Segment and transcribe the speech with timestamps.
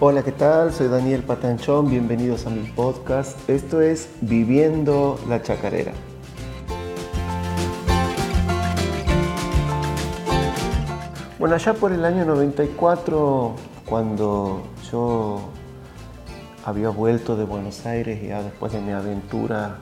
[0.00, 0.72] Hola, ¿qué tal?
[0.72, 3.50] Soy Daniel Patanchón, bienvenidos a mi podcast.
[3.50, 5.90] Esto es Viviendo la Chacarera.
[11.40, 13.56] Bueno, allá por el año 94,
[13.86, 14.62] cuando
[14.92, 15.40] yo
[16.64, 19.78] había vuelto de Buenos Aires, ya después de mi aventura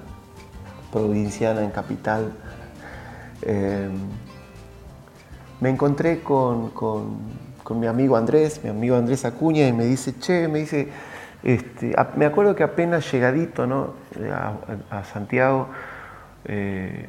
[0.91, 2.33] provinciana en capital,
[3.42, 3.91] eh,
[5.61, 6.70] me encontré con,
[7.75, 10.88] mi amigo Andrés, mi amigo Andrés Acuña, y me dice, che, me dice,
[11.43, 13.95] este, me acuerdo que apenas llegadito ¿no?
[14.91, 15.69] a, Santiago,
[16.45, 17.06] eh,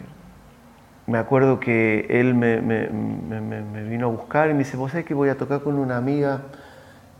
[1.05, 2.59] me acuerdo que él me,
[3.89, 6.41] vino a buscar y me dice, vos sabés que voy a tocar con una amiga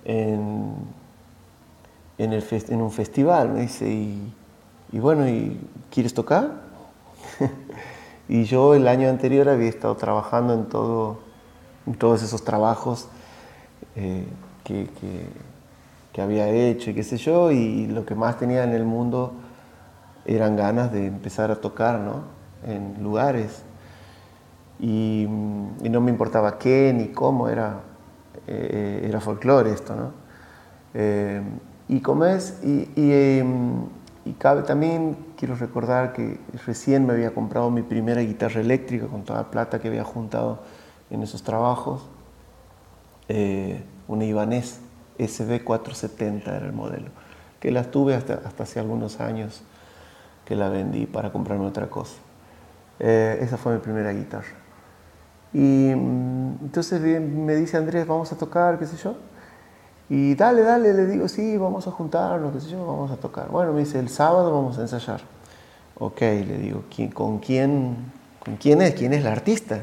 [0.03, 0.73] en,
[2.17, 4.33] en, un festival, me dice, y,
[4.99, 6.51] bueno, ¿y quieres tocar?
[8.29, 11.19] y yo el año anterior había estado trabajando en, todo,
[11.85, 13.09] en todos esos trabajos
[13.97, 14.25] eh,
[14.63, 14.87] que,
[16.13, 19.33] que había hecho y qué sé yo, y lo que más tenía en el mundo
[20.25, 22.23] eran ganas de empezar a tocar, ¿no?
[22.65, 23.63] En lugares
[24.79, 27.81] Mm, y, no me importaba qué ni cómo, era,
[28.47, 30.11] eh, era folclore esto, ¿no?
[30.93, 31.41] Eh,
[31.87, 33.85] y como es, y, em,
[34.25, 39.23] y, cabe, también quiero recordar que recién me había comprado mi primera guitarra eléctrica con
[39.23, 40.59] toda la plata que había juntado
[41.09, 42.07] en esos trabajos,
[43.29, 44.79] eh, una Ibanez
[45.19, 47.09] SB470 era el modelo,
[47.59, 49.61] que la tuve hasta, hasta hace algunos años
[50.45, 52.15] que la vendí para comprarme otra cosa.
[52.99, 54.67] esa fue mi primera guitarra.
[55.53, 59.15] Y mm, entonces me dice Andrés, vamos a tocar, qué sé yo.
[60.09, 63.49] Y dale, dale, le digo, sí, vamos a juntarnos, qué sé yo, vamos a tocar.
[63.49, 65.21] Bueno, me dice, el sábado vamos a ensayar.
[65.99, 66.83] Ok, le digo,
[67.13, 67.97] ¿con quién,
[68.39, 68.93] con quién es?
[68.93, 69.81] ¿Quién es la artista?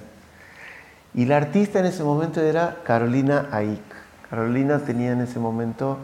[1.14, 3.80] Y la artista en ese momento era Carolina Aik.
[4.28, 5.98] Carolina tenía en ese momento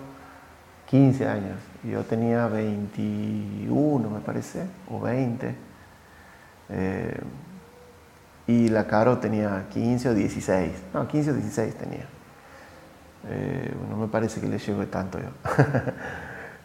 [0.89, 1.57] 15 años.
[1.83, 5.55] Yo tenía 21, me parece, o 20.
[6.69, 7.21] Eh,
[8.47, 10.73] y la Caro tenía 15 o 16.
[10.95, 12.07] No, 15 o 16 tenía.
[13.29, 15.29] Eh, no me parece que le llegue tanto yo.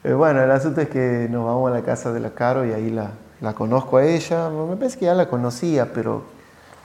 [0.07, 2.71] Eh, bueno, el asunto es que nos vamos a la casa de la Caro y
[2.71, 3.09] ahí la,
[3.41, 4.51] la conozco a ella.
[4.51, 6.25] Me parece que ya la conocía, pero,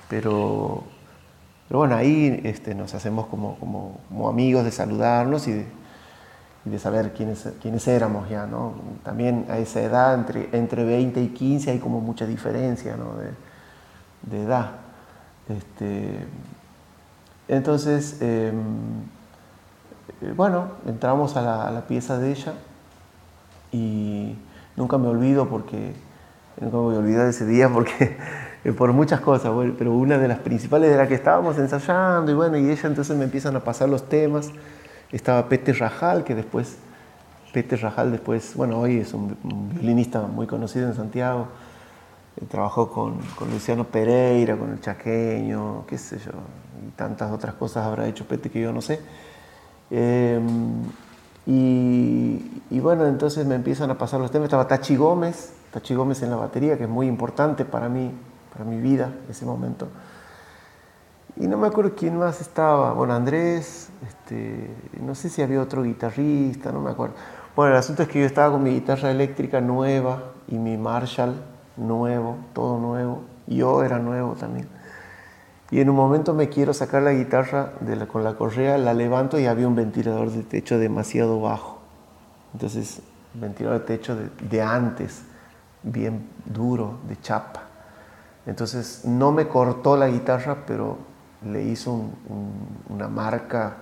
[0.08, 0.84] pero,
[1.70, 5.64] pero bueno, ahí este, nos hacemos como, amigos de saludarnos y
[6.64, 8.74] de, saber quiénes, éramos ya, ¿no?
[9.04, 13.12] También a esa edad, entre, entre 20 y 15, hay como mucha diferencia, ¿no?
[14.28, 14.72] De, edad.
[15.48, 16.26] Este,
[17.46, 18.56] entonces, em,
[20.22, 22.54] eh, bueno, entramos a la, pieza de ella
[23.70, 24.36] y
[24.74, 25.94] nunca me olvido porque,
[26.60, 28.16] nunca me voy a olvidar ese día porque,
[28.76, 32.58] por muchas cosas, pero una de las principales de la que estábamos ensayando y bueno,
[32.58, 34.50] y ella entonces me empiezan a pasar los temas.
[35.12, 36.76] Estaba Pete Rajal, que después,
[37.52, 39.36] Pete Rajal después, bueno, hoy es un
[39.74, 41.48] violinista muy conocido en Santiago
[42.48, 46.32] trabajó con, con, Luciano Pereira, con el Chaqueño, qué sé yo,
[46.86, 49.00] y tantas otras cosas habrá hecho Pete que yo no sé.
[49.90, 50.82] Em,
[51.46, 54.46] y, y, bueno, entonces me empiezan a pasar los temas.
[54.46, 58.12] Estaba Tachi Gómez, Tachi Gómez en la batería, que es muy importante para mí,
[58.52, 59.88] para mi vida, ese momento.
[61.36, 62.92] Y no me acuerdo quién más estaba.
[62.92, 67.14] Bueno, Andrés, este, no sé si había otro guitarrista, no me acuerdo.
[67.56, 71.34] Bueno, el asunto es que yo estaba con mi guitarra eléctrica nueva y mi Marshall
[71.76, 73.22] nuevo, todo nuevo.
[73.46, 74.68] Yo era nuevo también.
[75.70, 79.38] Y en un momento me quiero sacar la guitarra de con la correa, la levanto
[79.38, 81.78] y había un ventilador de techo demasiado bajo.
[82.52, 83.02] Entonces,
[83.34, 85.22] ventilador de techo de, antes,
[85.82, 87.69] bien duro, de chapa.
[88.46, 90.98] Entonces, no me cortó la guitarra, pero
[91.44, 92.04] le hizo
[92.88, 93.74] una marca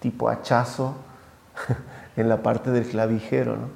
[0.00, 0.94] tipo hachazo
[2.16, 3.56] en la parte del clavijero.
[3.56, 3.68] ¿no?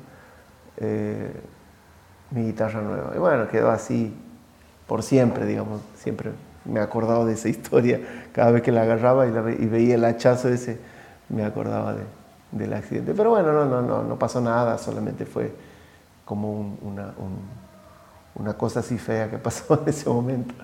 [0.77, 1.33] Eh,
[2.31, 3.13] mi guitarra nueva.
[3.15, 4.15] Y bueno, quedó así
[4.87, 6.33] por siempre, digamos, siempre
[6.65, 8.01] me he acordado de esa historia.
[8.33, 10.79] Cada vez que la agarraba y, veía el hachazo ese,
[11.29, 12.05] me acordaba de,
[12.53, 13.15] del accidente.
[13.15, 15.53] Pero bueno, no, no, no, no pasó nada, solamente fue
[16.25, 17.13] como una,
[18.35, 20.55] una, cosa así fea que pasó en ese momento.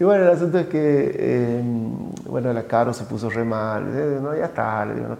[0.00, 4.18] Y bueno, el asunto es que, em, bueno, la Caro se puso re mal, eh,
[4.22, 5.16] no, ya está, le digo, no,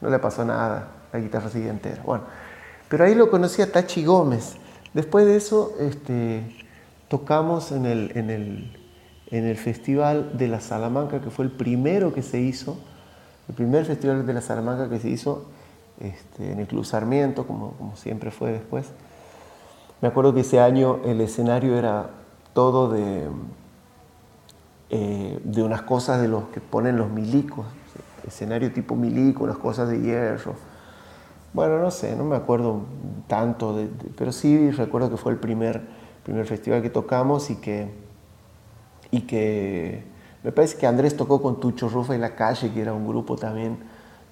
[0.00, 2.02] no le pasó nada, la guitarra sigue entera.
[2.04, 2.24] Bueno,
[2.88, 4.56] pero ahí lo conocí a Tachi Gómez,
[4.92, 6.42] Después de eso, este,
[7.08, 8.76] tocamos en el, en, el,
[9.30, 12.76] en el, Festival de la Salamanca, que fue el primero que se hizo,
[13.48, 15.48] el primer Festival de la Salamanca que se hizo
[16.00, 18.86] este, en el Club Sarmiento, como, como, siempre fue después.
[20.00, 22.10] Me acuerdo que ese año el escenario era
[22.54, 23.28] todo de,
[24.88, 27.66] eh, de unas cosas de los que ponen los milicos,
[28.26, 30.54] escenario tipo milico, unas cosas de hierro.
[31.52, 32.82] Bueno, no sé, no me acuerdo
[33.26, 33.76] tanto,
[34.16, 35.82] pero sí recuerdo que fue el primer,
[36.22, 37.92] primer festival que tocamos y que,
[39.10, 40.04] y que
[40.42, 43.36] me parece que Andrés tocó con Tucho Rufa y La Calle, que era un grupo
[43.36, 43.78] también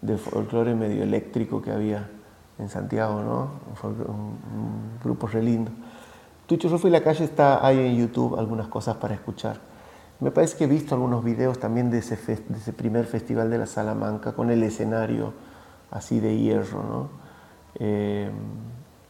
[0.01, 2.09] de folclore medio eléctrico que había
[2.59, 3.49] en Santiago, ¿no?
[3.83, 5.71] Un, grupo re lindo.
[6.47, 9.61] Tucho Rufa y La Calle está ahí en YouTube, algunas cosas para escuchar.
[10.21, 13.59] Me parece que he visto algunos videos también de ese, de ese primer festival de
[13.59, 15.33] la Salamanca con el escenario
[15.91, 17.09] así de hierro, ¿no?
[17.77, 18.31] Eh,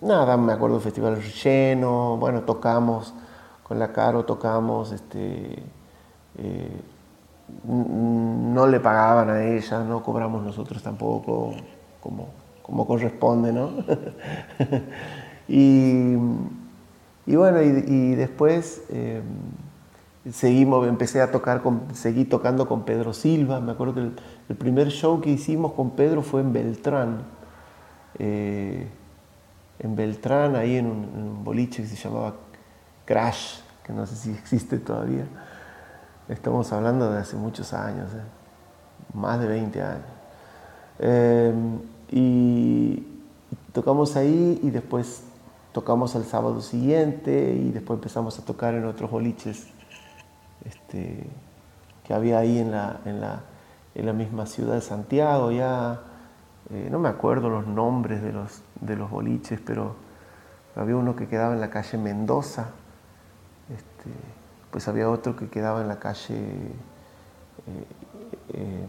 [0.01, 3.15] nada, me acuerdo del festival lleno, bueno, tocamos
[3.63, 5.63] con la Caro, tocamos, este,
[6.39, 6.81] eh,
[7.65, 11.55] no le pagaban a ella, no cobramos nosotros tampoco
[12.01, 12.29] como,
[12.69, 13.71] como corresponde, ¿no?
[15.49, 16.17] y,
[17.27, 19.23] y, bueno, y, después eh,
[20.31, 24.01] seguimos, empecé a tocar, con, seguí tocando con Pedro Silva, me acuerdo que
[24.51, 27.23] el, primer show que hicimos con Pedro fue en Beltrán,
[28.19, 28.87] eh,
[29.79, 32.35] en Beltrán, ahí en un, boliche que se llamaba
[33.07, 35.25] Crash, que no sé si existe todavía.
[36.29, 38.21] Estamos hablando de hace muchos años, eh,
[39.15, 40.05] más de 20 años.
[42.11, 43.07] Y
[43.73, 45.25] tocamos ahí y después
[45.73, 49.69] tocamos el sábado siguiente y después empezamos a tocar en otros boliches
[50.65, 51.27] este,
[52.05, 53.43] que había ahí en la, en la
[53.99, 56.01] en la misma ciudad de Santiago, ya
[56.71, 59.97] eh, no me acuerdo los nombres de los, de los boliches, pero
[60.77, 62.69] había uno que quedaba en la calle Mendoza,
[63.69, 64.11] este,
[64.71, 66.37] pues había otro que quedaba en la calle...
[66.37, 67.85] Eh,
[68.55, 68.87] eh,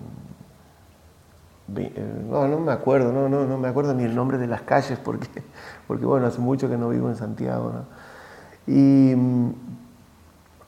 [2.29, 4.99] no, no me acuerdo, no, no, no me acuerdo ni el nombre de las calles
[5.03, 5.27] porque,
[5.87, 7.73] porque bueno, hace mucho que no vivo en Santiago.
[8.67, 9.13] Y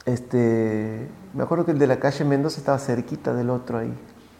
[0.05, 3.93] este, me acuerdo que el de la calle Mendoza estaba cerquita del otro ahí,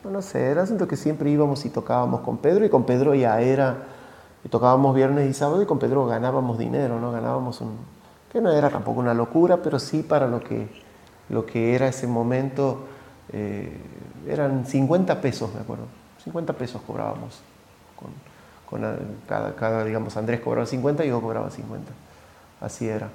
[0.10, 3.40] no sé, era asunto que siempre íbamos y tocábamos con Pedro y con Pedro ya
[3.40, 3.84] era,
[4.44, 7.12] y tocábamos viernes y sábado y con Pedro ganábamos dinero, ¿no?
[7.12, 7.78] Ganábamos un,
[8.32, 10.68] que no era tampoco una locura, pero sí para lo que,
[11.30, 12.86] lo que era ese momento,
[13.32, 13.78] eh,
[14.28, 15.86] eran 50 pesos, me acuerdo,
[16.24, 17.40] 50 pesos cobrábamos.
[17.96, 18.82] Con,
[19.28, 21.92] cada, digamos, Andrés cobraba 50 y yo cobraba 50.
[22.62, 23.10] Así era.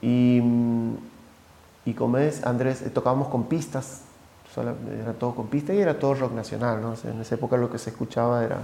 [0.00, 0.40] Y,
[1.84, 4.02] y como es, Andrés, eh, tocábamos con pistas,
[4.56, 6.94] era todo con pista y era todo rock nacional, ¿no?
[7.10, 8.58] en esa época lo que se escuchaba era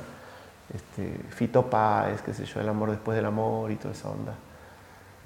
[0.72, 4.34] este, Fito Páez, qué sé yo, El amor después del amor y toda esa onda.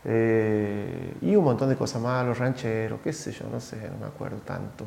[0.07, 3.99] Eh, y un montón de cosas más, los rancheros, qué sé yo, no sé, no
[3.99, 4.87] me acuerdo tanto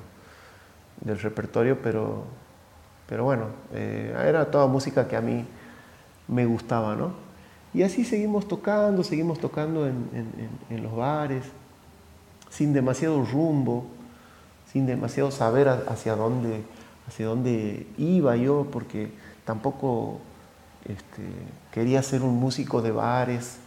[1.01, 2.24] del repertorio, pero,
[3.07, 5.45] pero bueno, eh, era toda música que a mí
[6.27, 7.12] me gustaba, ¿no?
[7.74, 10.09] Y así seguimos tocando, seguimos tocando en,
[10.69, 11.44] en los bares,
[12.50, 13.86] sin demasiado rumbo,
[14.71, 16.63] sin demasiado saber hacia dónde,
[17.07, 19.12] hacia dónde iba yo, porque
[19.45, 20.19] tampoco
[20.86, 21.24] este,
[21.71, 23.57] quería ser un músico de bares,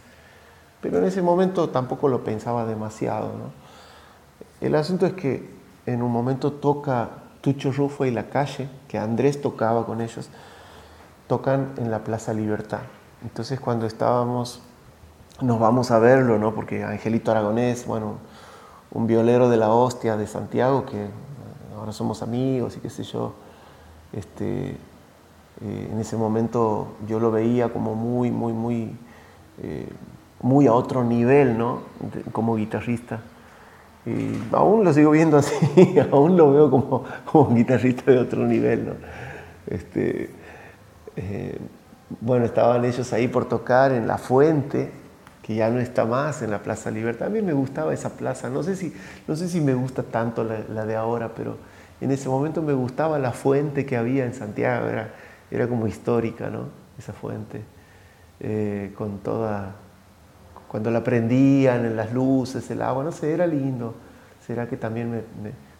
[0.81, 3.31] pero en ese momento tampoco lo pensaba demasiado.
[4.59, 5.49] El asunto es que
[5.85, 7.09] en un momento toca
[7.41, 10.29] Tucho Rufo y La Calle, que Andrés tocaba con ellos,
[11.27, 12.81] tocan en la Plaza Libertad.
[13.23, 14.61] Entonces cuando estábamos,
[15.41, 16.53] nos vamos a verlo, ¿no?
[16.53, 18.15] porque Angelito Aragonés, bueno,
[18.91, 21.07] un violero de la hostia de Santiago, que
[21.77, 23.33] ahora somos amigos y qué sé yo.
[24.13, 28.95] Este, eh, en ese momento yo lo veía como muy, muy, muy,
[29.61, 29.87] eh,
[30.41, 31.79] muy a otro nivel, ¿no?
[32.31, 33.21] como guitarrista.
[34.05, 35.55] Y aún lo sigo viendo así,
[36.11, 38.93] aún lo veo como, como guitarrista de otro nivel, ¿no?
[39.67, 40.29] Este,
[41.15, 41.57] eh,
[42.19, 44.91] bueno, estaban ellos ahí por tocar en La Fuente,
[45.43, 47.27] que ya no está más en la Plaza Libertad.
[47.27, 48.93] A mí me gustaba esa plaza, no sé si,
[49.27, 51.57] no sé si me gusta tanto la, de ahora, pero
[51.99, 55.13] en ese momento me gustaba la fuente que había en Santiago, era,
[55.49, 56.65] era como histórica, ¿no?
[56.97, 57.61] Esa fuente,
[58.39, 59.75] eh, con toda,
[60.71, 63.93] cuando la prendían en las luces, el agua, no sé, era lindo.
[64.47, 65.21] Será que también me,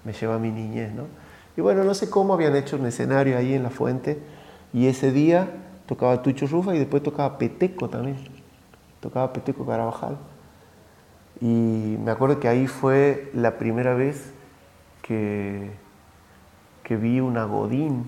[0.04, 1.04] me, lleva a mi niñez, ¿no?
[1.56, 4.20] Y bueno, no sé cómo habían hecho un escenario ahí en la fuente,
[4.74, 5.50] y ese día
[5.86, 8.18] tocaba Tucho Rufa y después tocaba Peteco también
[9.02, 10.18] tocaba Peteco Carabajal.
[11.42, 14.32] Y me acuerdo que ahí fue la primera vez
[15.02, 15.72] que,
[16.84, 18.06] que vi una Godín.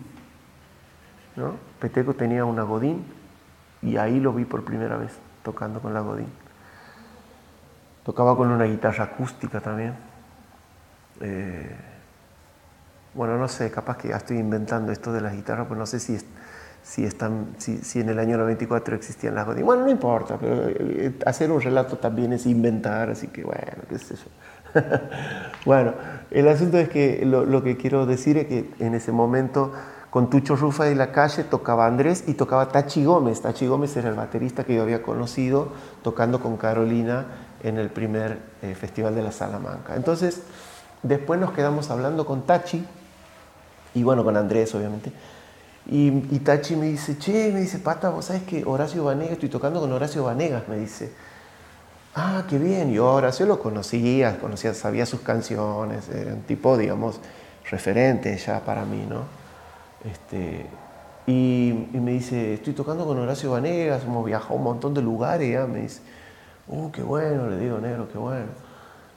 [1.36, 1.56] ¿no?
[1.80, 3.04] Peteco tenía una Godín
[3.82, 6.28] y ahí lo vi por primera vez tocando con la Godín.
[8.04, 9.96] Tocaba con una guitarra acústica también.
[11.22, 11.76] Eh,
[13.14, 16.00] bueno, no sé, capaz que ya estoy inventando esto de las guitarras, pues no sé
[16.00, 16.18] si,
[16.82, 19.66] si, están, si, en el año 94 existían las godines.
[19.66, 24.00] Bueno, no importa, pero eh, hacer un relato también es inventar, así que bueno, qué
[24.00, 24.82] sé yo.
[25.66, 25.94] bueno,
[26.32, 29.72] el asunto es que lo, que quiero decir es que en ese momento,
[30.10, 33.42] con Tucho Rufa de la calle tocaba Andrés y tocaba Tachi Gómez.
[33.42, 35.70] Tachi Gómez era el baterista que yo había conocido
[36.02, 37.26] tocando con Carolina
[37.64, 39.96] en el primer eh, Festival de la Salamanca.
[39.96, 40.42] Entonces,
[41.02, 42.86] después nos quedamos hablando con Tachi
[43.96, 45.12] y bueno, con Andrés obviamente.
[45.86, 49.82] Y, Tachi me dice, che, me dice, Pata, vos sabes que Horacio Vanegas, estoy tocando
[49.82, 51.12] con Horacio Vanegas, me dice.
[52.16, 57.20] Ah, qué bien, yo Horacio lo conocía, conocía, sabía sus canciones, era un tipo, digamos,
[57.70, 59.24] referente ya para mí, ¿no?
[60.10, 60.68] Este,
[61.26, 65.68] y, me dice, estoy tocando con Horacio Vanegas, hemos viajado a un montón de lugares,
[65.68, 66.02] me dice,
[66.68, 68.48] oh, qué bueno, le digo, negro, qué bueno.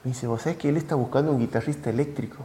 [0.05, 2.39] Me dice, vos sabés que él está buscando un guitarrista eléctrico,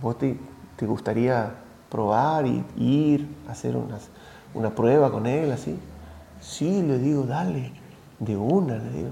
[0.00, 0.38] vos te,
[0.76, 1.50] te gustaría
[1.90, 4.08] probar y ir, hacer unas,
[4.54, 5.78] una prueba con él, así.
[6.40, 7.72] Sí, le digo, dale,
[8.18, 9.10] de una, le digo.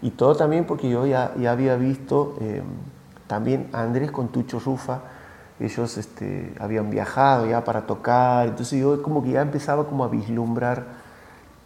[0.00, 2.62] Y todo también porque yo ya, ya había visto eh,
[3.26, 5.00] también a Andrés con Tucho Rufa,
[5.60, 10.08] ellos este, habían viajado ya para tocar, entonces yo como que ya empezaba como a
[10.08, 10.84] vislumbrar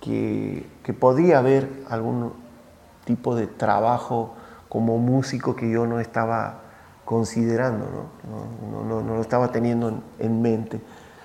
[0.00, 2.32] que, que podía haber algún
[3.04, 4.34] tipo de trabajo
[4.68, 6.60] como músico que yo no estaba
[7.04, 8.84] considerando, ¿no?
[8.84, 10.80] No, no, lo estaba teniendo en, mente.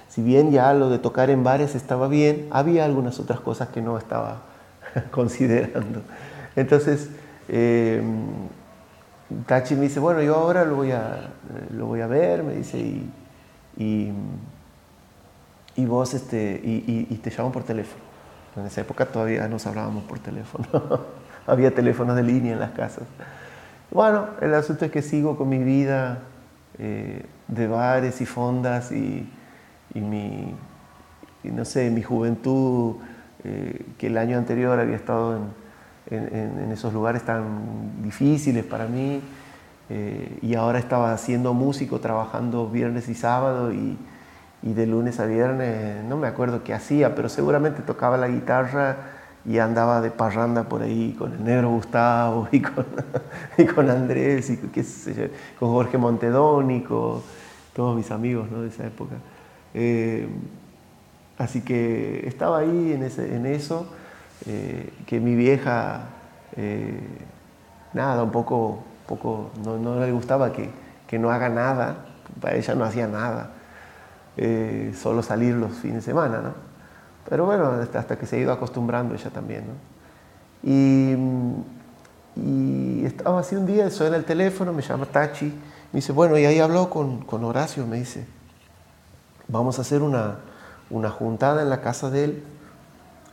[0.09, 3.81] Si bien ya lo de tocar en bares estaba bien, había algunas otras cosas que
[3.81, 4.41] no estaba
[5.11, 6.01] considerando.
[6.55, 7.09] Entonces,
[7.47, 8.01] eh,
[9.45, 11.29] Tachi me dice, bueno, yo ahora lo voy a,
[11.71, 14.11] lo voy a ver, me dice, y,
[15.75, 18.03] y, vos este, y, te llamo por teléfono.
[18.55, 20.67] En esa época todavía nos hablábamos por teléfono.
[21.47, 23.05] Había teléfonos de línea en las casas.
[23.89, 26.19] Bueno, el asunto es que sigo con mi vida
[26.77, 29.27] eh, de bares y fondas y,
[29.95, 30.53] mi,
[31.43, 32.97] no sé, mi juventud,
[33.43, 35.67] eh, que el año anterior había estado en
[36.09, 39.21] en, esos lugares tan difíciles para mí.
[39.89, 43.97] Eh, y ahora estaba haciendo músico, trabajando viernes y sábado y,
[44.61, 48.97] y, de lunes a viernes, no me acuerdo qué hacía, pero seguramente tocaba la guitarra
[49.47, 52.85] y andaba de parranda por ahí con el negro Gustavo y con,
[53.57, 55.23] y con Andrés y qué sé yo,
[55.59, 57.23] con Jorge Montedónico,
[57.73, 58.61] todos mis amigos ¿no?
[58.61, 59.15] de esa época.
[59.73, 60.27] Eh,
[61.37, 63.87] así que estaba ahí en, ese, en eso.
[64.45, 66.01] Eh, que mi vieja,
[66.55, 66.99] eh,
[67.93, 70.69] nada, un poco, poco no, le gustaba que,
[71.07, 72.05] que, no haga nada,
[72.39, 73.49] para ella no hacía nada,
[74.37, 76.66] eh, solo salir los fines de semana, ¿no?
[77.29, 79.73] Pero bueno, hasta, que se ha ido acostumbrando ella también, ¿no?
[80.63, 81.15] Y,
[83.05, 86.59] estaba así un día, suena el teléfono, me llama Tachi, me dice, bueno, y ahí
[86.59, 88.27] habló con, con Horacio, me dice,
[89.47, 90.39] vamos a hacer una,
[90.89, 92.43] una juntada en la casa de él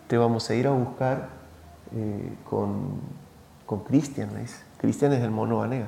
[0.06, 1.28] te vamos a ir a buscar
[1.94, 3.00] eh, con,
[3.66, 4.62] con Cristian, me dice.
[4.78, 5.86] Cristian es el mono Vanega.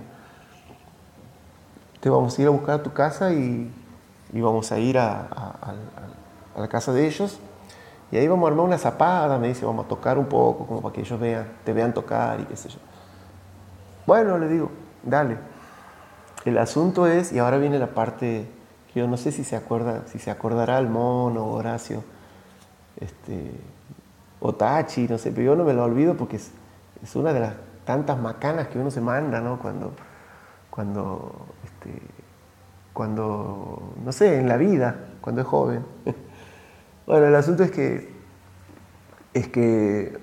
[2.00, 3.70] Te vamos a ir a buscar a tu casa y,
[4.32, 5.28] y vamos a ir a,
[6.54, 7.38] a, la casa de ellos.
[8.12, 10.80] Y ahí vamos a armar una zapada, me dice, vamos a tocar un poco, como
[10.80, 12.78] para que ellos vean, te vean tocar y qué sé yo.
[14.06, 14.70] Bueno, le digo,
[15.02, 15.36] dale.
[16.44, 18.46] El asunto es, y ahora viene la parte
[18.92, 22.04] que yo no sé si se acuerda, si se acordará el mono, Horacio,
[23.00, 23.50] este,
[24.38, 26.52] o Tachi, no sé, pero yo no me lo olvido porque es,
[27.16, 29.58] una de las tantas macanas que uno se manda, ¿no?
[29.58, 29.92] Cuando,
[30.70, 32.00] cuando, este,
[32.92, 35.84] cuando, no sé, en la vida, cuando es joven.
[37.06, 38.08] Bueno, el asunto es que,
[39.32, 40.18] es que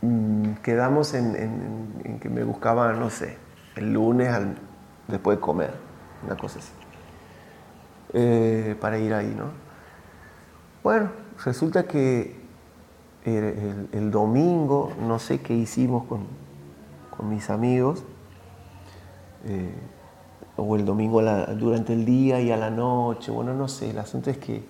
[0.00, 3.36] mm, quedamos en, que me buscaba, no sé,
[3.76, 4.30] el lunes
[5.06, 5.74] después de comer,
[6.24, 6.72] una cosa así,
[8.14, 9.50] eh, para ir ahí, ¿no?
[10.82, 11.10] Bueno,
[11.44, 12.40] resulta que
[13.24, 16.26] el, domingo, no sé qué hicimos con,
[17.28, 18.02] mis amigos,
[19.44, 19.74] eh,
[20.56, 21.20] o el domingo
[21.54, 24.64] durante el día y a la noche, bueno, no sé, el asunto es que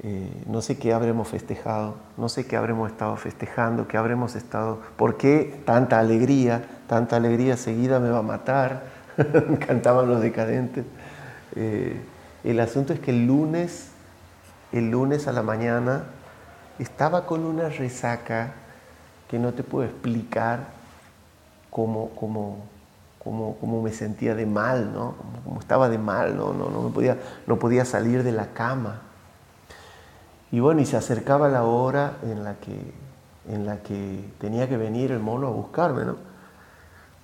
[0.00, 4.80] eh, no sé qué habremos festejado, no sé qué habremos estado festejando, qué habremos estado,
[4.96, 8.84] por qué tanta alegría, tanta alegría seguida me va a matar,
[9.66, 10.84] cantaban los decadentes.
[11.56, 12.00] Eh,
[12.44, 13.88] el asunto es que el lunes,
[14.72, 16.04] el lunes a la mañana,
[16.78, 18.52] estaba con una resaca
[19.28, 20.60] que no te puedo explicar
[21.70, 22.58] cómo, cómo,
[23.18, 25.16] cómo, me sentía de mal, ¿no?
[25.44, 26.52] Como, estaba de mal, ¿no?
[26.52, 29.02] No, no, podía, no podía salir de la cama.
[30.50, 32.78] Y bueno, y se acercaba la hora en la que,
[33.48, 36.16] en la que tenía que venir el mono a buscarme, ¿no?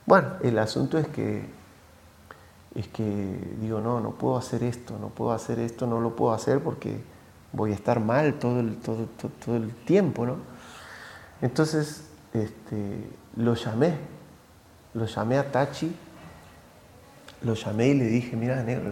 [0.07, 1.47] Bueno, el asunto es que,
[2.75, 6.35] es que digo, no, no puedo hacer esto, no puedo hacer esto, no lo puedo
[6.35, 7.01] hacer porque
[7.53, 9.07] voy a estar mal todo el, todo,
[9.45, 10.37] todo, el tiempo, ¿no?
[11.41, 13.95] Entonces este, lo llamé,
[14.93, 15.95] lo llamé a Tachi,
[17.43, 18.91] lo llamé y le dije, mira, negro,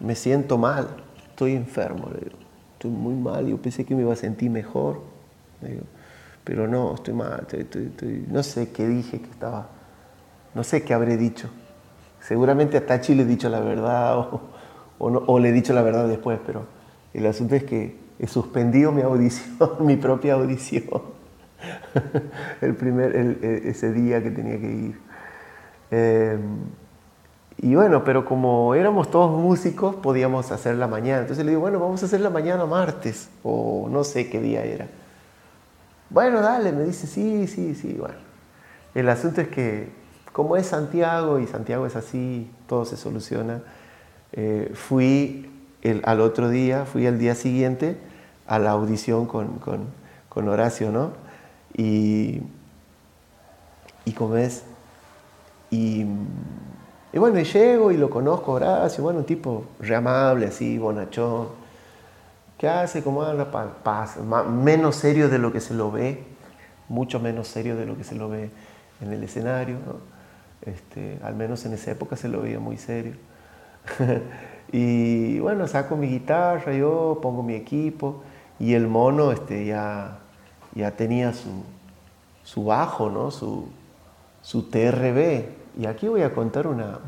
[0.00, 0.88] me siento mal,
[1.28, 2.39] estoy enfermo, le digo,
[2.80, 5.02] estoy muy mal, yo pensé que me iba a sentir mejor,
[6.44, 7.46] pero no, estoy mal,
[8.28, 9.68] no sé qué dije que estaba,
[10.54, 11.50] no sé qué habré dicho.
[12.20, 14.40] Seguramente a Tachi le he dicho la verdad o,
[14.98, 16.64] o, le he dicho la verdad después, pero
[17.12, 21.02] el asunto es que he suspendido mi audición, mi propia audición,
[22.62, 25.00] el primer, e, ese día que tenía que ir.
[25.90, 26.40] Em,
[27.62, 31.20] y bueno, pero como éramos todos músicos, podíamos hacer la mañana.
[31.20, 34.64] Entonces le digo, bueno, vamos a hacer la mañana martes, o no sé qué día
[34.64, 34.86] era.
[36.08, 38.14] Bueno, dale, me dice, sí, sí, sí, bueno.
[38.94, 39.90] El asunto es que,
[40.32, 43.60] como es Santiago, y Santiago es así, todo se soluciona,
[44.32, 45.50] eh, fui
[45.82, 47.98] el, al otro día, fui al día siguiente
[48.46, 49.84] a la audición con, con,
[50.30, 51.12] con Horacio, ¿no?
[51.76, 52.40] Y,
[54.06, 54.64] y como es,
[55.70, 56.06] y
[57.12, 61.48] y bueno, y llego y lo conozco, Horacio, bueno, un tipo re amable, así, bonachón.
[62.56, 63.02] ¿Qué hace?
[63.02, 63.50] ¿Cómo anda?
[63.50, 66.22] Paz, menos serio de lo que se lo ve,
[66.88, 68.50] mucho menos serio de lo que se lo ve
[69.00, 69.76] en el escenario.
[70.62, 73.14] Este, al menos en esa época se lo veía muy serio.
[74.72, 78.22] y bueno, saco mi guitarra, yo pongo mi equipo
[78.58, 80.18] y el mono este, ya,
[80.74, 81.64] ya tenía su,
[82.44, 83.30] su bajo, ¿no?
[83.30, 83.68] su,
[84.42, 86.98] su TRB, y aquí voy a contar una,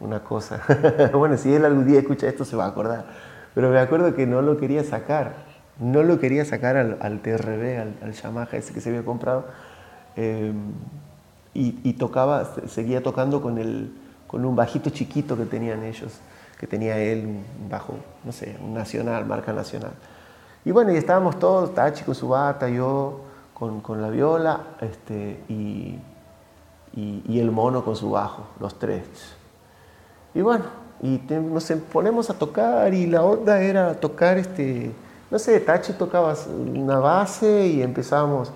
[0.00, 0.60] una, cosa.
[1.12, 3.04] bueno, si él algún día escucha esto se va a acordar.
[3.54, 5.34] Pero me acuerdo que no lo quería sacar.
[5.78, 9.46] No lo quería sacar al, al TRB, al, al, Yamaha ese que se había comprado.
[10.16, 10.52] Eh,
[11.58, 13.90] y, tocaba, seguía tocando con, el,
[14.26, 16.12] con un bajito chiquito que tenían ellos,
[16.58, 19.92] que tenía él, un bajo, no sé, un nacional, marca nacional.
[20.66, 23.22] Y bueno, y estábamos todos, Tachi con su bata, yo
[23.54, 25.40] con, con la viola, este,
[26.96, 29.04] y, el mono con su bajo, los tres.
[30.34, 30.64] Y bueno,
[31.02, 34.92] y nos ponemos a tocar y la onda era tocar este,
[35.30, 38.50] no sé, Tachi tocaba una base y empezamos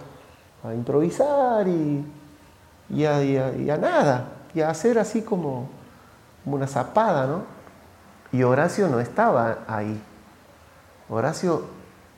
[0.65, 2.05] a improvisar y,
[2.89, 5.69] y, a, nada, y a hacer así como,
[6.47, 7.43] una zapada, ¿no?
[8.33, 10.01] Y Horacio no estaba ahí.
[11.11, 11.65] Horacio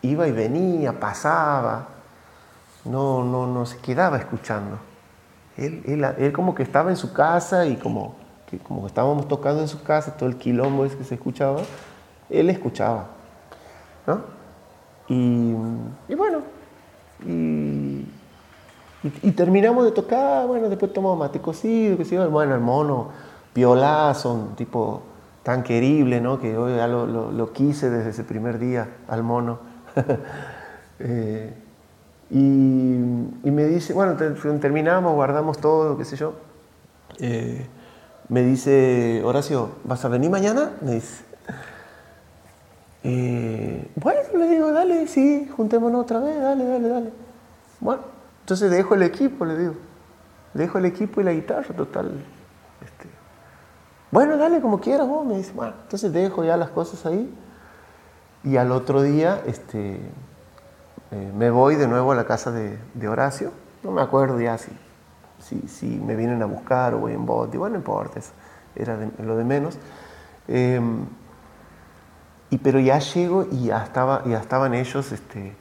[0.03, 1.89] iba y venía, pasaba,
[2.85, 4.92] no, no, no se quedaba escuchando.
[5.57, 8.15] Él, él, como que estaba en su casa y como
[8.51, 11.63] que como estábamos tocando en su casa, todo el quilombo es que se escuchaba,
[12.29, 13.07] él escuchaba.
[14.07, 14.21] ¿no?
[15.09, 15.55] Y,
[16.15, 16.43] bueno,
[17.27, 18.07] y,
[19.33, 23.09] terminamos de tocar, bueno, después tomamos mate cocido, que bueno, el mono,
[23.53, 25.03] piolazo, un tipo
[25.43, 26.41] tan querible, ¿no?
[26.41, 29.59] Que hoy ya lo, lo, quise desde ese primer día al mono.
[30.99, 31.55] eh,
[32.35, 36.33] y, me dice, bueno, terminamos, guardamos todo, qué sé yo.
[37.19, 37.67] Eh,
[38.31, 40.73] me dice, Horacio, ¿vas a venir mañana?
[40.81, 41.25] Me dice.
[43.05, 47.13] Eh, bueno, le digo, dale, sí, juntémonos otra vez, dale, dale, dale.
[47.81, 48.03] Bueno,
[48.41, 49.75] entonces dejo el equipo, le digo.
[50.55, 52.13] Dejo el equipo y la guitarra, total.
[52.81, 53.09] Este,
[54.11, 55.53] bueno, dale como quieras vos, me dice.
[55.53, 57.31] Bueno, entonces dejo ya las cosas ahí.
[58.43, 60.01] Y al otro día, este,
[61.13, 63.53] eh, me voy de nuevo a la casa de, Horacio.
[63.83, 64.73] No me acuerdo ya si,
[65.69, 67.59] si, me vienen a buscar o voy en bote.
[67.59, 68.21] Bueno, no importa,
[68.75, 69.79] era lo de menos.
[70.49, 71.05] Em,
[72.49, 75.55] y, pero ya llego y ya, estaba, ya estaban ellos este,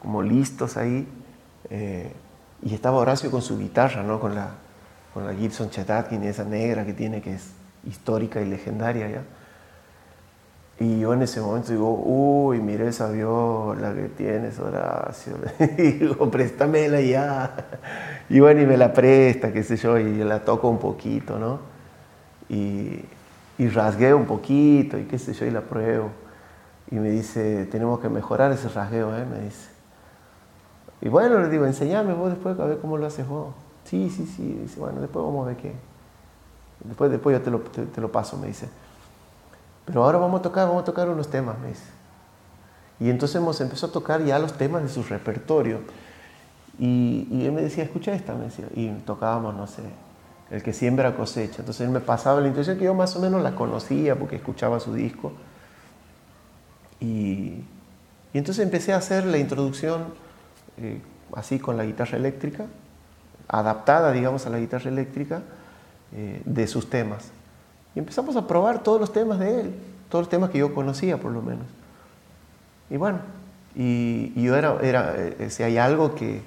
[0.00, 1.08] como listos ahí.
[1.70, 2.12] Eh,
[2.62, 4.18] y estaba Horacio con su guitarra, ¿no?
[4.18, 4.50] con, la,
[5.14, 7.50] con la Gibson Chetadkin, esa negra que tiene, que es
[7.84, 9.22] histórica y legendaria ya.
[10.80, 15.34] Y yo en ese momento digo, uy, mire esa viola que tienes, Horacio.
[15.78, 17.54] Y digo, préstamela ya.
[18.28, 21.60] Y bueno, y me la presta, qué sé yo, y la toco un poquito, ¿no?
[22.48, 23.04] Y,
[23.58, 26.10] y rasgueo un poquito, y qué sé yo, y la pruebo.
[26.90, 29.24] Y me dice, tenemos que mejorar ese rasgueo, ¿eh?
[29.24, 29.68] Me dice.
[31.00, 33.54] Y bueno, le digo, enseñame vos después a ver cómo lo haces vos.
[33.84, 34.58] Sí, sí, sí.
[34.62, 35.72] Dice, bueno, después vamos a ver qué.
[36.84, 38.68] Después, después yo te lo, te lo paso, me dice.
[39.84, 41.72] Pero ahora vamos a tocar, vamos a tocar unos temas, me.
[43.04, 45.80] Y entonces hemos empezado a tocar ya los temas de su repertorio.
[46.78, 48.66] Y, y, él me decía, escucha esta, me decía.
[48.74, 49.82] Y tocábamos, no sé,
[50.50, 51.56] el que siembra cosecha.
[51.60, 54.78] Entonces él me pasaba la intuición que yo más o menos la conocía porque escuchaba
[54.78, 55.32] su disco.
[57.00, 57.64] Y,
[58.32, 60.04] y entonces empecé a hacer la introducción
[60.78, 61.00] eh,
[61.34, 62.66] así con la guitarra eléctrica,
[63.48, 65.42] adaptada, digamos, a la guitarra eléctrica
[66.12, 67.30] eh, de sus temas.
[67.94, 69.74] Y empezamos a probar todos los temas de él,
[70.08, 71.66] todos los temas que yo conocía por lo menos.
[72.90, 73.18] Y bueno,
[73.74, 76.42] y, yo era, era eh, si hay algo que,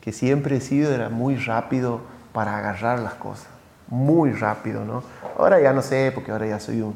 [0.00, 2.00] que, siempre he sido, era muy rápido
[2.32, 3.48] para agarrar las cosas,
[3.88, 5.02] muy rápido, ¿no?
[5.38, 6.94] Ahora ya no sé, porque ahora ya soy un,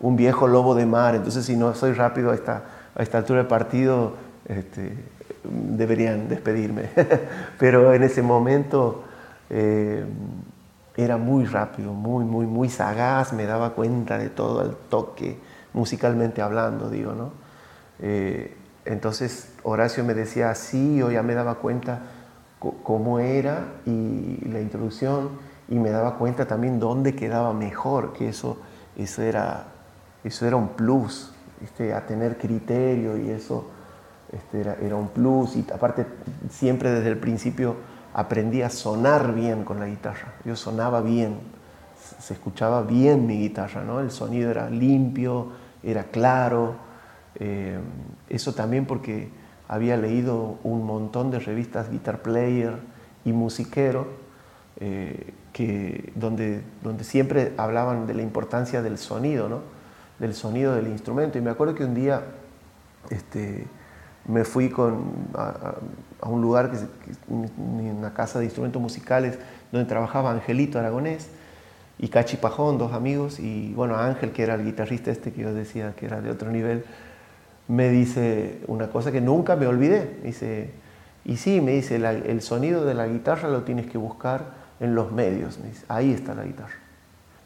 [0.00, 2.62] un viejo lobo de mar, entonces si no soy rápido a esta,
[2.94, 4.14] a esta altura del partido,
[4.46, 4.92] este,
[5.44, 6.90] deberían despedirme.
[7.58, 9.04] Pero en ese momento
[9.50, 10.04] eh,
[10.96, 15.38] era muy rápido, muy, muy, muy sagaz, me daba cuenta de todo el toque,
[15.74, 17.32] musicalmente hablando, digo, ¿no?
[18.00, 22.00] Eh, entonces Horacio me decía así, yo ya me daba cuenta
[22.82, 25.30] cómo era y la introducción
[25.68, 28.58] y me daba cuenta también dónde quedaba mejor, que eso,
[28.96, 29.66] eso, era,
[30.24, 31.32] eso era un plus,
[31.94, 33.70] a tener criterio y eso
[34.32, 36.06] este, era, era, un plus y aparte
[36.50, 37.76] siempre desde el principio
[38.16, 41.36] aprendí a sonar bien con la guitarra, yo sonaba bien,
[42.18, 44.00] se escuchaba bien mi guitarra, ¿no?
[44.00, 45.52] el sonido era limpio,
[45.82, 46.76] era claro,
[47.34, 47.78] eh,
[48.30, 49.28] eso también porque
[49.68, 52.78] había leído un montón de revistas Guitar Player
[53.26, 54.06] y Musiquero,
[54.80, 59.60] eh, que, donde, donde siempre hablaban de la importancia del sonido, ¿no?
[60.18, 61.36] del sonido del instrumento.
[61.36, 62.22] Y me acuerdo que un día
[63.10, 63.66] este,
[64.28, 65.74] me fui con, a,
[66.28, 66.78] un lugar, que,
[67.28, 69.38] una casa de instrumentos musicales,
[69.72, 71.28] donde trabajaba Angelito Aragonés
[71.98, 75.54] y Cachi Pajón, dos amigos, y bueno, Ángel, que era el guitarrista este que yo
[75.54, 76.84] decía que era de otro nivel,
[77.68, 80.18] me dice una cosa que nunca me olvidé.
[80.22, 80.70] Dice,
[81.24, 85.12] y sí, me dice, el sonido de la guitarra lo tienes que buscar en los
[85.12, 85.58] medios.
[85.88, 86.74] ahí está la guitarra.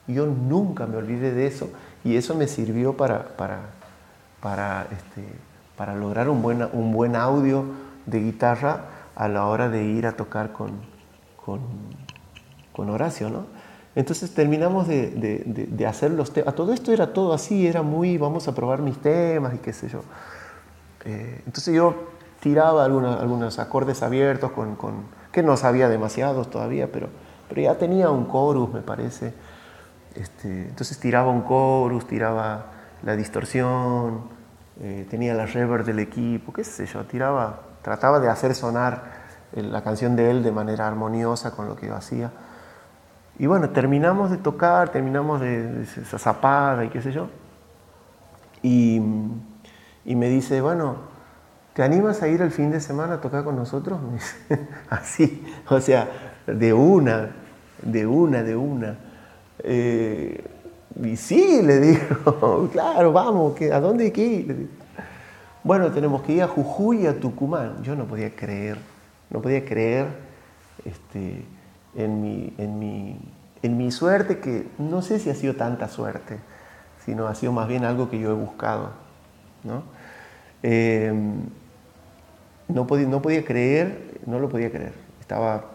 [0.07, 1.71] Y yo nunca me olvidé de eso
[2.05, 3.61] y eso me sirvió para, para,
[4.41, 5.23] para, este,
[5.81, 7.65] para lograr un buen, un buen audio
[8.05, 8.85] de guitarra
[9.17, 10.73] a la hora de ir a tocar con,
[11.43, 11.61] con,
[12.71, 13.31] con Horacio.
[13.31, 13.47] ¿no?
[13.95, 15.09] Entonces terminamos de,
[15.47, 16.55] de, hacer los temas.
[16.55, 19.89] Todo esto era todo así, era muy, vamos a probar mis temas y qué sé
[19.89, 20.03] yo.
[21.07, 21.95] Eh, entonces yo
[22.41, 27.09] tiraba algunos acordes abiertos, con, con, que no sabía demasiados todavía, pero,
[27.49, 29.33] pero ya tenía un chorus, me parece.
[30.15, 32.67] Este, entonces tiraba un chorus, tiraba
[33.03, 34.40] la distorsión,
[34.83, 39.21] eh, tenía la reverb del equipo, qué sé yo, tiraba, trataba de hacer sonar
[39.53, 42.31] la canción de él de manera armoniosa con lo que yo hacía.
[43.39, 47.29] Y bueno, terminamos de tocar, terminamos de, esa zapada y qué sé yo.
[48.63, 49.01] Y,
[50.05, 50.97] me dice, bueno,
[51.75, 53.99] ¿te animas a ir el fin de semana a tocar con nosotros?
[54.91, 56.09] Así, o sea,
[56.47, 57.31] de una,
[57.83, 58.97] de una, de una.
[59.61, 60.45] Eh,
[61.03, 64.69] y sí, le digo, claro, vamos, ¿a dónde hay que ir?
[65.63, 67.83] Bueno, tenemos que ir a Jujuy a Tucumán.
[67.83, 68.79] Yo no podía creer,
[69.29, 70.07] no podía creer
[70.85, 71.45] este,
[71.95, 73.21] en mi, en mi,
[73.63, 76.39] en mi suerte, que no sé si ha sido tanta suerte,
[77.05, 78.91] sino ha sido más bien algo que yo he buscado.
[79.63, 79.83] ¿no?
[80.63, 81.43] Em,
[82.69, 84.95] no, podía, no podía creer, no lo podía creer.
[85.21, 85.67] Estaba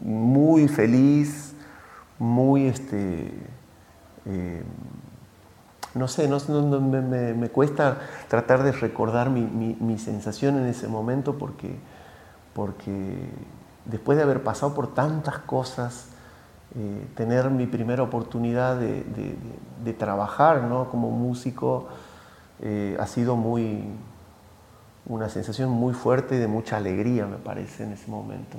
[0.00, 1.54] muy feliz,
[2.18, 3.30] muy, este,
[4.26, 4.64] em,
[5.94, 6.38] no sé, no,
[6.80, 11.76] me, cuesta tratar de recordar mi, mi, sensación en ese momento porque,
[12.54, 13.28] porque
[13.86, 16.06] después de haber pasado por tantas cosas,
[16.76, 19.04] eh, tener mi primera oportunidad de,
[19.84, 20.88] de, trabajar ¿no?
[20.88, 21.88] como músico
[22.60, 23.82] eh, ha sido muy,
[25.06, 28.58] una sensación muy fuerte y de mucha alegría, me parece, en ese momento.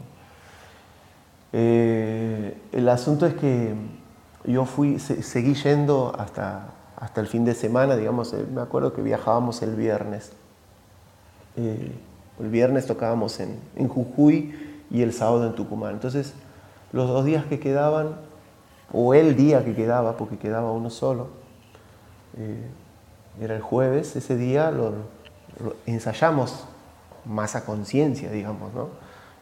[1.53, 3.73] Eh, el asunto es que
[4.45, 9.61] yo fui, seguí yendo hasta, hasta el fin de semana, digamos, me acuerdo que viajábamos
[9.61, 10.31] el viernes.
[11.55, 15.93] el viernes tocábamos en, en Jujuy y el sábado en Tucumán.
[15.93, 16.33] Entonces,
[16.91, 18.15] los dos días que quedaban,
[18.91, 21.27] o el día que quedaba, porque quedaba uno solo,
[22.37, 22.67] eh,
[23.39, 24.93] era el jueves, ese día lo,
[25.85, 26.65] ensayamos
[27.25, 28.89] más a conciencia, digamos, ¿no?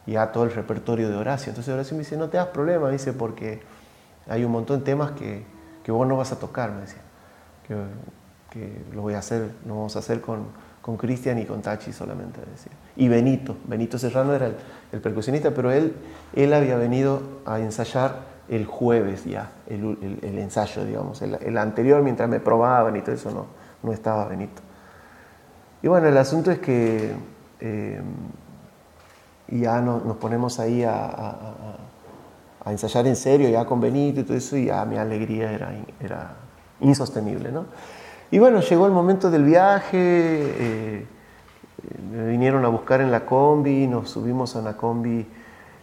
[0.06, 1.50] Ya todo el repertorio de Horacio.
[1.50, 3.62] Entonces Horacio me dice, no te das problema, dice, porque
[4.30, 5.44] hay un montón de temas que,
[5.88, 7.02] vos no vas a tocar, me decía,
[7.66, 12.40] que, lo voy a hacer, lo vamos a hacer con, Cristian y con Tachi solamente,
[12.40, 12.72] decía.
[12.96, 14.50] Y Benito, Benito Serrano era
[14.90, 15.94] el, percusionista, pero él,
[16.34, 21.22] él había venido a ensayar el jueves ya, el, ensayo, digamos.
[21.22, 23.46] El, anterior, mientras me probaban y todo eso, no,
[23.84, 24.62] no estaba Benito.
[25.82, 27.12] Y bueno, el asunto es que
[27.60, 28.00] eh,
[29.48, 31.76] ya nos ponemos ahí a,
[32.66, 36.36] ensayar en serio, ya con Benito y todo eso, y ya mi alegría era, era
[36.80, 37.66] insostenible, ¿no?
[38.30, 41.06] Y bueno, llegó el momento del viaje, eh,
[42.12, 45.26] me vinieron a buscar en la combi, nos subimos a una combi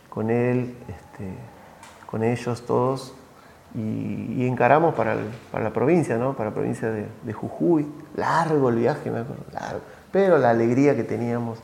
[0.10, 1.34] con él, este,
[2.06, 3.14] con ellos todos,
[3.76, 5.18] y, encaramos para,
[5.52, 6.34] para, la provincia, ¿no?
[6.34, 7.86] para la provincia de, Jujuy.
[8.16, 9.82] Largo el viaje, me acuerdo, largo.
[10.12, 11.60] Pero la alegría que teníamos,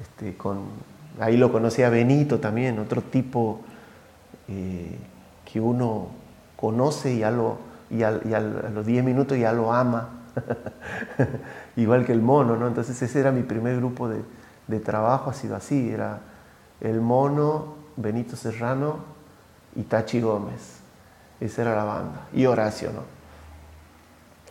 [0.00, 0.58] este, con,
[1.18, 3.60] ahí lo conocía Benito también, otro tipo
[4.48, 4.98] eh,
[5.44, 6.08] que uno
[6.56, 7.58] conoce y ya lo
[7.90, 10.08] y, a los 10 minutos ya lo ama,
[11.76, 12.66] igual que el mono, ¿no?
[12.66, 14.22] Entonces ese era mi primer grupo de,
[14.66, 16.20] de trabajo, ha sido así, era
[16.80, 18.96] el mono, Benito Serrano
[19.76, 20.80] y Tachi Gómez.
[21.40, 22.28] Esa era la banda.
[22.32, 23.02] Y Horacio, ¿no?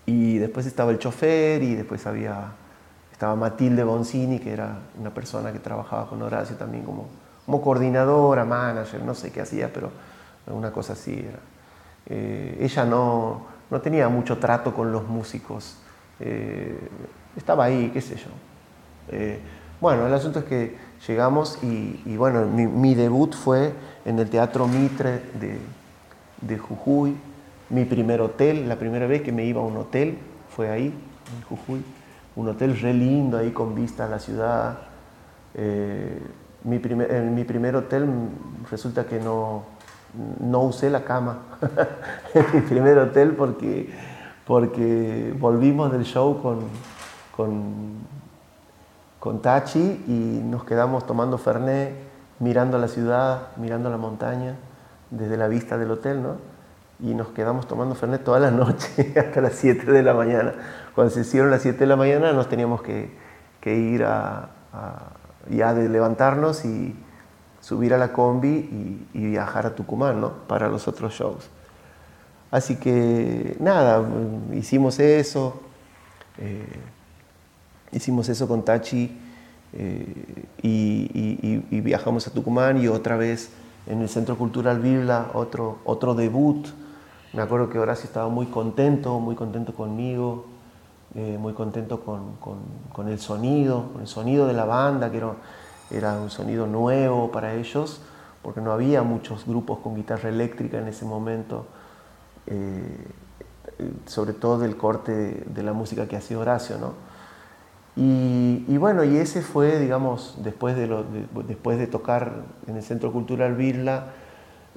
[0.06, 2.52] Y después estaba el chofer y después había,
[3.12, 7.08] estaba Matilde Boncini, que era una persona que trabajaba con Horacio también como,
[7.46, 9.92] como coordinadora, manager, no sé qué hacía, pero
[10.48, 11.40] una cosa así era.
[12.06, 15.78] Eh, ella no, no, tenía mucho trato con los músicos.
[16.20, 16.78] Eh,
[17.36, 18.30] estaba ahí, qué sé yo.
[19.10, 19.40] Eh,
[19.82, 20.78] bueno, el asunto es que
[21.08, 23.74] llegamos y, bueno, mi, debut fue
[24.06, 25.60] en el Teatro Mitre de,
[26.42, 27.18] de, Jujuy,
[27.70, 30.18] mi primer hotel, la primera vez que me iba a un hotel
[30.56, 31.84] fue ahí, en Jujuy,
[32.36, 34.78] un hotel re lindo ahí con vista a la ciudad.
[35.56, 36.22] Eh,
[36.64, 38.08] mi primer, en mi primer hotel
[38.70, 39.64] resulta que no,
[40.40, 41.40] no usé la cama
[42.34, 43.94] en mi primer hotel porque,
[44.46, 46.60] porque volvimos del show con,
[47.36, 48.04] con
[49.24, 51.94] con Tachi y nos quedamos tomando Fernet,
[52.40, 54.56] mirando la ciudad, mirando la montaña,
[55.12, 56.36] desde la vista del hotel, ¿no?
[57.00, 60.52] Y nos quedamos tomando Fernet toda la noche, hasta las 7 de la mañana.
[60.94, 63.16] Cuando se hicieron las 7 de la mañana nos teníamos que,
[63.64, 64.50] ir a,
[65.50, 66.96] ya de levantarnos y
[67.62, 70.32] subir a la combi y, viajar a Tucumán, ¿no?
[70.48, 71.50] Para los otros shows.
[72.52, 74.04] Así que nada,
[74.54, 75.62] hicimos eso.
[76.38, 76.66] Eh,
[77.94, 79.12] Hicimos eso con Tachi
[79.74, 83.52] eh, y, viajamos a Tucumán y otra vez
[83.86, 86.68] en el Centro Cultural Bibla, otro, otro debut.
[87.34, 90.46] Me acuerdo que Horacio estaba muy contento, muy contento conmigo,
[91.16, 95.22] eh, muy contento con, el sonido, con el sonido de la banda, que
[95.92, 98.02] era, un sonido nuevo para ellos,
[98.42, 101.66] porque no había muchos grupos con guitarra eléctrica en ese momento,
[102.48, 103.08] eh,
[104.06, 107.14] sobre todo del corte de, de la música que hacía Horacio, ¿no?
[107.96, 110.88] Y, bueno, y ese fue, digamos, después de,
[111.48, 112.34] después de tocar
[112.68, 114.08] en el Centro Cultural Birla,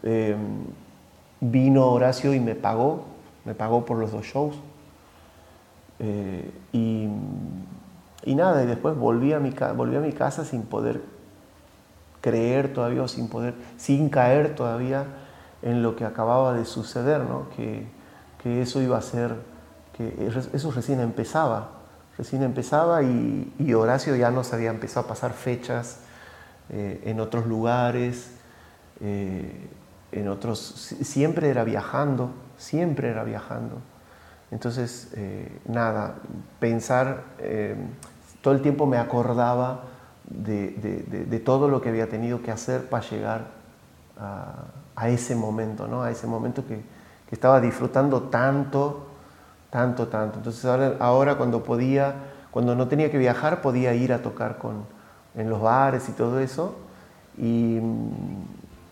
[0.03, 0.65] em,
[1.41, 3.05] vino Horacio y me pagó,
[3.47, 4.57] me pagó por los dos shows.
[5.99, 11.01] Eh, y, nada, y después volví a, mi, volví a mi casa sin poder
[12.21, 15.05] creer todavía, sin poder, sin caer todavía
[15.63, 17.49] en lo que acababa de suceder, ¿no?
[17.57, 17.87] que,
[18.43, 19.35] que eso iba a ser,
[19.97, 21.77] que eso recién empezaba
[22.19, 25.99] recién empezaba y, Horacio ya nos había empezado a pasar fechas
[26.71, 28.31] eh, en otros lugares,
[29.01, 29.69] eh,
[30.13, 33.77] en otros, siempre era viajando, siempre era viajando.
[34.51, 36.15] Entonces, eh, nada,
[36.61, 37.25] pensar,
[38.41, 39.83] todo el tiempo me acordaba
[40.25, 43.47] de, todo lo que había tenido que hacer para llegar
[44.19, 46.03] a, ese momento, ¿no?
[46.03, 46.81] a ese momento que,
[47.31, 49.07] estaba disfrutando tanto
[49.71, 50.39] tanto, tanto.
[50.39, 52.15] Entonces ahora, cuando podía,
[52.51, 54.85] cuando no tenía que viajar, podía ir a tocar con,
[55.35, 56.77] en los bares y todo eso.
[57.37, 57.79] Y,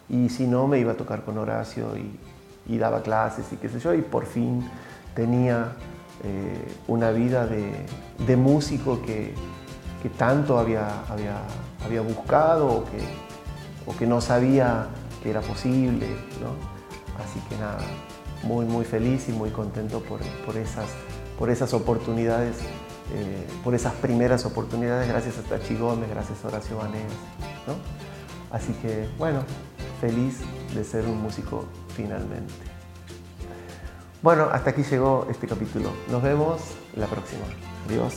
[0.09, 3.79] y si no, me iba a tocar con Horacio y, daba clases y qué sé
[3.79, 3.95] yo.
[3.95, 4.69] Y por fin
[5.15, 5.73] tenía
[6.23, 9.35] eh, una vida de, músico que,
[10.19, 10.89] tanto había,
[12.07, 12.85] buscado
[13.87, 14.87] o que, no sabía
[15.23, 16.07] que era posible.
[17.23, 17.81] Así que nada,
[18.43, 20.21] muy, muy feliz y muy contento por,
[20.57, 20.89] esas,
[21.39, 22.57] por esas oportunidades,
[23.15, 27.13] eh, por esas primeras oportunidades, gracias a Tachi Gómez, gracias a Horacio Vanegas.
[28.51, 29.41] Así que, bueno,
[30.01, 30.39] feliz
[30.75, 31.65] de ser un músico
[31.97, 32.74] finalmente.
[34.25, 35.91] Bueno, hasta aquí llegó este capítulo.
[36.11, 36.63] Nos vemos
[36.97, 37.45] la próxima.
[37.87, 38.15] Adiós.